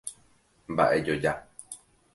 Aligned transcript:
Mba'e 0.71 0.97
joja. 1.05 1.37